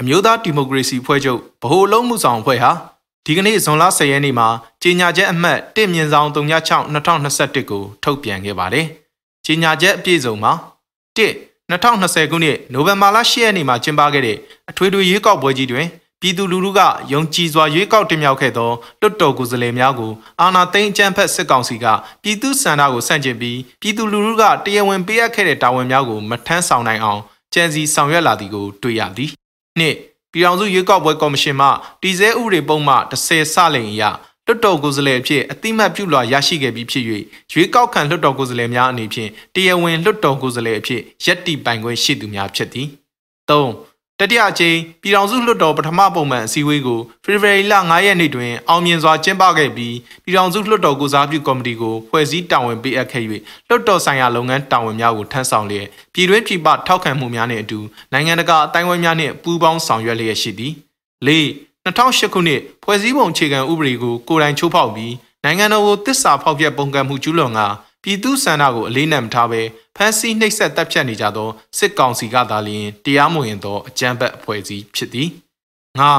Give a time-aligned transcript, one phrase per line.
[0.00, 2.72] အမျိုးသားဒီမိုကရေစီဖွဲ့ချုပ်ဗဟိုအလုံးမှုဆောင်အဖွဲ့ဟာ
[3.26, 4.48] ဒီကနေ့ဇွန်လ10ရက်နေ့မှာ
[4.82, 8.86] ကြေညာချက်အမှတ်1မြင်းဆောင်36 2021ကိုထုတ်ပြန်ခဲ့ပါတယ်။
[9.46, 10.52] ကြေညာချက်အပြည့်စုံမှာ
[11.18, 11.20] 1
[11.70, 14.36] 2020ခုနှစ်နိုဝင်ဘာလ10ရက်နေ့မှာကျင်းပခဲ့တဲ့
[14.70, 15.86] အထွေထွေရွေးကောက်ပွဲကြီးတွင်
[16.20, 16.80] ပြည်သူလူထုက
[17.12, 18.70] ယုံကြည်စွာရွေးကောက်တင်မြှောက်ခဲ့သော
[19.00, 21.86] လွတ်တော်ကိုယ်စားလှယ်များကိုအာဏာသိမ်းအကြမ်းဖက်စစ်ကောင်စီက
[22.22, 27.20] ပြည်သူစံနာကိုဆန့်ကျင်ပြီးပြည်သူလူထုကတရားဝင်ပေးအပ်ခဲ့တဲ့တာဝန်များကိုမထမ်းဆောင်နိုင်အောင်
[27.54, 29.30] ကြံစည်ဆောင်ရွက်လာသည်ကိုတွေ့ရသည်။
[29.78, 29.94] နှစ်
[30.32, 31.68] ပြည်ထောင်စုရွေးကောက်ပွဲကော်မရှင်မှ
[32.02, 34.02] တည်ဆဲဥပဒေပုံမှ30စလိန်အရ
[34.46, 37.04] လွတ်တော်ကိုယ်စားလှယ်အဖြစ်အတိမတ်ပြုလွှာရရှိခဲ့ပြီးဖြစ်၍
[37.52, 42.88] ရွေးကောက်ခံလွတ်တော်ကိုယ်စားလှယ်များအနေဖြင့်တရားဝင်လွတ်တော်ကိုယ်စားလှယ်အဖြစ်ယက်တီပိုင်ခွင့်ရှိသူများဖြစ်သည်
[43.48, 43.62] ၃
[44.20, 53.22] တတိယအကြိမ်ပြည်ထောင်စုလွှတ်တော်ပထမပုံမှန်အစည်းအဝေးကိုဖေဖော်ဝါရီလ9ရက်နေ့တွင်အောင်မြင်စွာကျင်းပခဲ့ပြီးပြည်ထောင်စုလွှတ်တော်ကုစားပြုကော်မတီကိုဖွဲ့စည်းတာဝန်ပေးအပ်ခဲ့၍
[53.68, 57.78] လွှတ်တော်ဆိုင်ရာလုပ်ငန်းတာဝန်များကိုထမ်းဆောင်လျက်ပြည်တွင်းပြည်ပထောက်ခံမှုများနှင့်အတူ
[58.12, 60.72] နိုင်ငံတကာအတိုင်းအဝိုင်းများနှင့်ပူးပေါင်းဆောင်ရွက်လျက်ရှိသည်
[61.26, 61.30] ၄
[61.86, 67.60] 2008ခုနှစ်ဖွဲ့စည်းပုံအခြေခံဥပဒေကိုကိုယ်တိုင်ချိုးဖောက်ပြီးနိုင်ငံတော်ကိုတစ္ဆာဖောက်ဖျက်ပုံကံမှုကျူးလွန်က
[68.08, 69.62] ပြည်သူစန္ဒကိုအလေးနက်မထားဘဲ
[69.96, 75.28] ဖမ်းဆီးနှိပ်စက်တပ်ဖြတ်နေကြသောစစ်ကောင်စီကသာလျှင်တရားမဝင်သောအကြမ်းဖက်အဖွဲ့အစည်းဖြစ်သည်
[75.98, 76.12] ငါ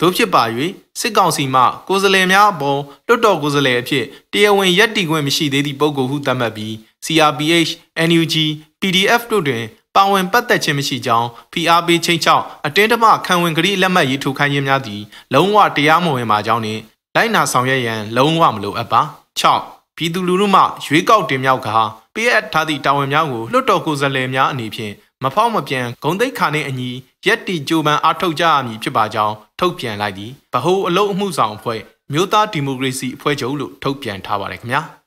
[0.00, 0.42] တို့ဖြစ်ပါ၍
[1.00, 6.72] စစ်ကောင်စီမှကိုယ်စားလှယ်များအပေါ်လွတ်တော်ကိုယ်စားလှယ်အဖြစ်တရားဝင်ရက်တီခွင့်မရှိသေးသည့်ပုဂ္ဂိုလ်ဟုသတ်မှတ်ပြီး
[7.04, 7.70] CRPH,
[8.08, 8.34] NUG,
[8.80, 9.64] PDF တို့တွင်
[9.96, 15.02] ပါဝင်ပတ်သက်ခြင်းမရှိကြောင်း PRP ချင်းချောက်အတင်းတမခံဝင်ကလေးလက်မှတ်ရေးထိုးခိုင်းခြင်းများသည်
[15.34, 16.80] လုံးဝတရားမဝင်ပါကြောင်းနှင့်
[17.16, 19.02] လိုက်နာဆောင်ရွက်ရန်လုံးဝမလိုအပ်ပါ
[19.40, 21.68] 6 ပြည်သူလူထုမှရွေးကောက်တင်မြှောက်က
[22.14, 26.90] ပေးအပ်ထားသည့်တာဝန်များကိုလွှတ်တော်ကိုယ်စားလှယ်များအနေဖြင့်မဖောက်မပြန်ဂုံတိတ်ခါနှင့်အညီ
[27.26, 31.80] ရက်တီကြိုးပမ်းအားထုတ်ကြရမည်ဖြစ်ပါကြောင်းထုတ်ပြန်လိုက်သည်ဗဟိုအလုံးအမှုဆောင်အဖွဲ့
[32.12, 34.82] မြို့သားဒီမိုကရေစီအဖွဲ့ချုပ်လို့ထုတ်ပြန်ထားပါတယ်ခင်ဗျာ။